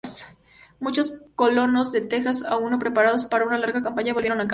[0.79, 4.49] Muchos colonos de Texas, aún no preparados para una larga campaña, volvieron a casa.